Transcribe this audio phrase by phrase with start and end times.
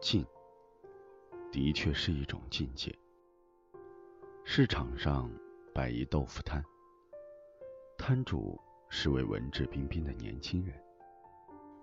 [0.00, 0.24] 静，
[1.50, 2.96] 的确是一种境界。
[4.44, 5.30] 市场上
[5.74, 6.64] 摆一豆腐摊，
[7.98, 8.58] 摊主
[8.88, 10.74] 是位文质彬彬的年轻人，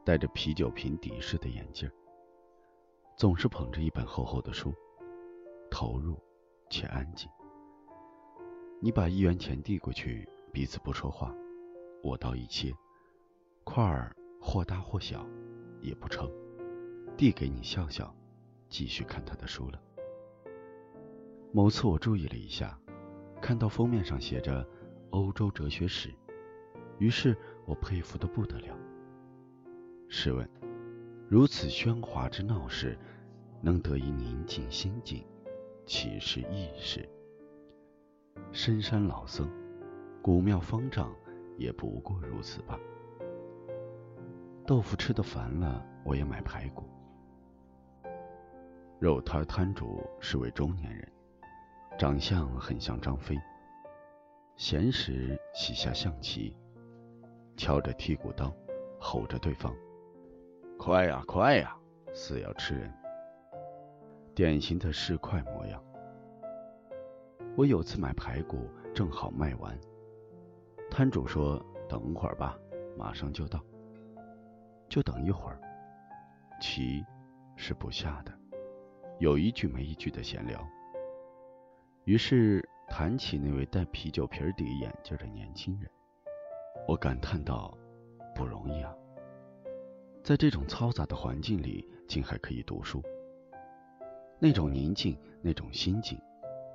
[0.04, 1.90] 戴着啤酒瓶底式的眼镜，
[3.18, 4.74] 总是捧着一本厚厚的书，
[5.70, 6.18] 投入
[6.70, 7.30] 且安静。
[8.82, 11.36] 你把一元钱递过去，彼此不说话，
[12.02, 12.74] 我刀一切，
[13.64, 15.28] 块儿或大或小，
[15.82, 16.32] 也不称。
[17.18, 18.14] 递给你笑笑，
[18.68, 19.82] 继续看他的书了。
[21.54, 22.78] 某次我注意了一下，
[23.42, 24.68] 看到封面上写着
[25.12, 26.14] “欧洲哲学史”，
[27.00, 28.78] 于是我佩服的不得了。
[30.10, 30.50] 试问，
[31.30, 32.98] 如此喧哗之闹市，
[33.62, 35.26] 能得以宁静心境，
[35.86, 37.08] 岂是易事？
[38.52, 39.50] 深山老僧，
[40.22, 41.16] 古庙方丈，
[41.58, 42.78] 也不过如此吧。
[44.68, 46.84] 豆腐吃的烦了，我也买排骨。
[48.98, 51.12] 肉摊摊主是位中年人，
[52.00, 53.38] 长相很像张飞。
[54.56, 56.56] 闲时喜下象棋，
[57.58, 58.56] 敲着剔骨刀，
[58.98, 59.76] 吼着对方
[60.80, 61.76] ：“快呀，快呀，
[62.14, 62.94] 似要吃人。”
[64.34, 65.84] 典型的市侩模样。
[67.58, 69.78] 我有次买排骨，正好卖完，
[70.90, 72.58] 摊主说：“等会儿吧，
[72.98, 73.62] 马上就到。”
[74.88, 75.60] 就等一会儿，
[76.62, 77.04] 棋
[77.58, 78.32] 是不下的。
[79.20, 80.68] 有一句没一句的闲聊，
[82.04, 85.90] 于是谈起那位戴啤酒瓶底眼镜的年轻人，
[86.86, 87.76] 我感叹道
[88.36, 88.94] ：“不容易啊，
[90.22, 93.02] 在这种嘈杂的环境里，竟还可以读书。
[94.38, 96.20] 那种宁静，那种心境，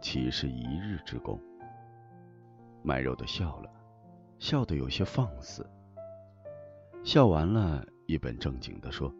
[0.01, 1.39] 岂是一日之功？”
[2.83, 3.71] 卖肉的笑了，
[4.39, 5.69] 笑得有些放肆。
[7.05, 9.13] 笑完了，一本正经的说：“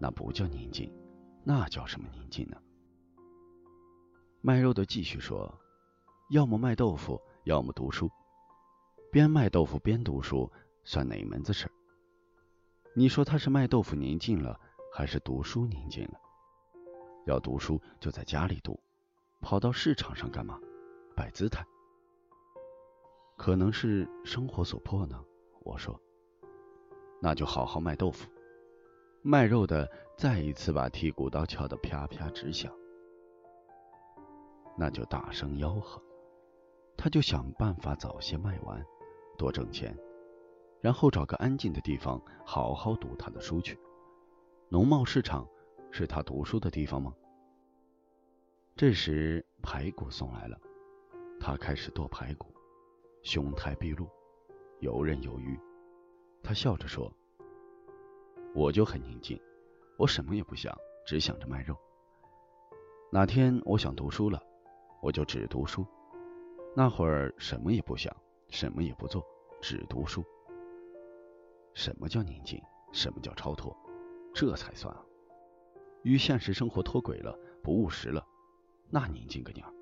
[0.00, 0.92] 那不叫宁静。”
[1.46, 2.56] 那叫什么宁静呢？
[4.40, 5.54] 卖肉的继续说
[6.30, 8.10] ：“要么卖豆腐，要么读书。
[9.12, 10.50] 边卖豆腐边读书，
[10.84, 11.72] 算哪门子事儿？
[12.94, 14.58] 你说他是卖豆腐宁静了，
[14.90, 16.18] 还是读书宁静了？
[17.26, 18.80] 要读书就在家里读，
[19.40, 20.58] 跑到市场上干嘛？
[21.14, 21.62] 摆姿态？
[23.36, 25.22] 可能是生活所迫呢。”
[25.60, 25.98] 我说
[27.20, 28.30] ：“那就好好卖豆腐。”
[29.22, 32.72] 卖肉的再一次把剔骨刀敲得啪啪直响，
[34.78, 36.00] 那就大声吆喝，
[36.96, 38.82] 他就想办法早些卖完，
[39.36, 39.96] 多挣钱，
[40.80, 43.78] 然后找个安静的地方好好读他的书去。
[44.68, 45.46] 农贸市场
[45.90, 47.12] 是他读书的地方吗？
[48.76, 50.58] 这时排骨送来了，
[51.40, 52.46] 他开始剁排骨，
[53.22, 54.08] 胸态毕露，
[54.78, 55.58] 游刃有余。
[56.42, 57.12] 他笑着说。
[58.54, 59.36] 我就很宁静，
[59.96, 61.76] 我什么也不想，只想着卖肉。
[63.12, 64.42] 哪天我想读书了，
[65.00, 65.86] 我就只读书。
[66.74, 68.14] 那会儿什么也不想，
[68.48, 69.24] 什么也不做，
[69.60, 70.24] 只读书。
[71.72, 72.60] 什么叫宁静？
[72.92, 73.76] 什么叫超脱？
[74.34, 75.00] 这才算啊！
[76.02, 78.26] 与现实生活脱轨了，不务实了，
[78.90, 79.72] 那宁静个鸟！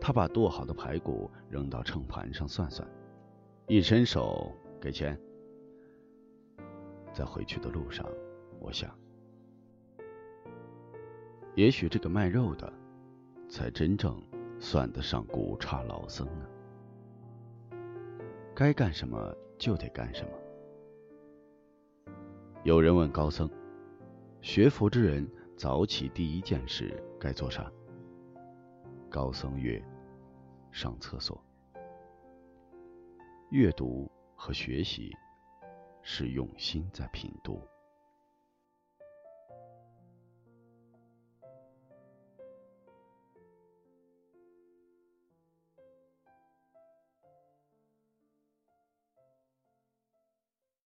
[0.00, 2.88] 他把剁好的排骨扔到秤盘上算算，
[3.66, 5.20] 一伸手给钱。
[7.16, 8.06] 在回去的路上，
[8.60, 8.94] 我想，
[11.54, 12.70] 也许这个卖肉的，
[13.48, 14.22] 才真正
[14.60, 16.46] 算得上古刹老僧呢。
[18.54, 22.12] 该干什么就得干什么。
[22.64, 23.48] 有人问高僧
[24.42, 25.26] ：“学佛之人
[25.56, 27.72] 早起第一件事该做啥？”
[29.08, 29.82] 高僧曰
[30.70, 31.42] ：“上厕所。”
[33.48, 35.16] 阅读和学习。
[36.08, 37.60] 是用心在品读。